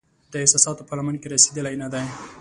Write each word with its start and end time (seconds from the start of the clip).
د 0.31 0.33
احساساتو 0.43 0.87
په 0.87 0.93
لمن 0.97 1.15
کې 1.21 1.31
رسیدلې 1.33 1.73
نه 1.81 1.87
دی 1.93 2.05